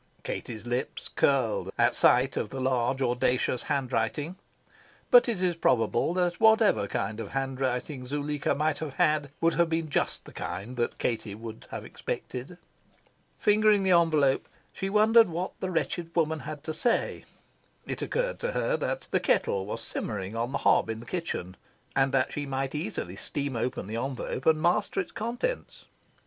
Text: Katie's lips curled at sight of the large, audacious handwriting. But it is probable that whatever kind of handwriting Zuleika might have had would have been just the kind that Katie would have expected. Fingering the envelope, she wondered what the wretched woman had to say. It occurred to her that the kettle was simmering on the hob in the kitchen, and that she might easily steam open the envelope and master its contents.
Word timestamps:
Katie's 0.23 0.65
lips 0.65 1.09
curled 1.09 1.69
at 1.77 1.95
sight 1.95 2.35
of 2.35 2.49
the 2.49 2.59
large, 2.59 3.03
audacious 3.03 3.61
handwriting. 3.61 4.35
But 5.11 5.29
it 5.29 5.39
is 5.43 5.55
probable 5.55 6.15
that 6.15 6.39
whatever 6.39 6.87
kind 6.87 7.19
of 7.19 7.29
handwriting 7.29 8.07
Zuleika 8.07 8.55
might 8.55 8.79
have 8.79 8.93
had 8.95 9.29
would 9.41 9.53
have 9.53 9.69
been 9.69 9.91
just 9.91 10.25
the 10.25 10.33
kind 10.33 10.75
that 10.77 10.97
Katie 10.97 11.35
would 11.35 11.67
have 11.69 11.85
expected. 11.85 12.57
Fingering 13.37 13.83
the 13.83 13.91
envelope, 13.91 14.47
she 14.73 14.89
wondered 14.89 15.29
what 15.29 15.51
the 15.59 15.69
wretched 15.69 16.15
woman 16.15 16.39
had 16.39 16.63
to 16.63 16.73
say. 16.73 17.25
It 17.85 18.01
occurred 18.01 18.39
to 18.39 18.53
her 18.53 18.75
that 18.77 19.05
the 19.11 19.19
kettle 19.19 19.67
was 19.67 19.83
simmering 19.83 20.35
on 20.35 20.51
the 20.51 20.57
hob 20.57 20.89
in 20.89 21.01
the 21.01 21.05
kitchen, 21.05 21.55
and 21.95 22.11
that 22.11 22.33
she 22.33 22.47
might 22.47 22.73
easily 22.73 23.17
steam 23.17 23.55
open 23.55 23.85
the 23.85 23.97
envelope 24.01 24.47
and 24.47 24.59
master 24.63 24.99
its 24.99 25.11
contents. 25.11 25.85